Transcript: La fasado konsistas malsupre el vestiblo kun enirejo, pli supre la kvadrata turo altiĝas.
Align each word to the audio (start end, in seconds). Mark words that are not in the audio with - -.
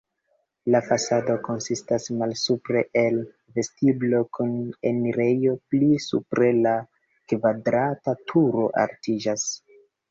La 0.75 0.79
fasado 0.85 1.35
konsistas 1.47 2.07
malsupre 2.21 2.83
el 3.03 3.21
vestiblo 3.59 4.23
kun 4.39 4.57
enirejo, 4.93 5.57
pli 5.75 5.91
supre 6.09 6.53
la 6.65 6.77
kvadrata 7.35 8.21
turo 8.35 8.71
altiĝas. 8.89 9.49